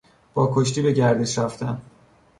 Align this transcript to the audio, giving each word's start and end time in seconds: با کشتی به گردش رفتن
با 0.33 0.51
کشتی 0.55 0.81
به 0.81 0.91
گردش 0.91 1.39
رفتن 1.39 1.81